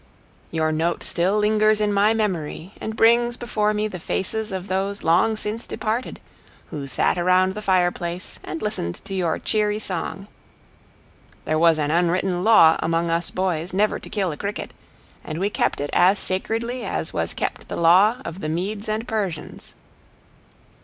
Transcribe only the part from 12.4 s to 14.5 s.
law among us boys never to kill a